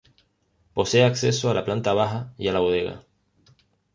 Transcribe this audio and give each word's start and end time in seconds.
Posee 0.73 1.03
acceso 1.03 1.51
a 1.51 1.53
la 1.53 1.63
planta 1.63 1.93
baja 1.93 2.33
y 2.39 2.47
a 2.47 2.53
la 2.53 2.59
bodega. 2.59 3.03